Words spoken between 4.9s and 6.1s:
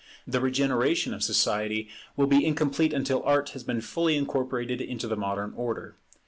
the modern order.